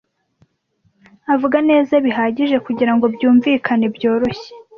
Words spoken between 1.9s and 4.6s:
bihagije kugirango byumvikane byoroshye.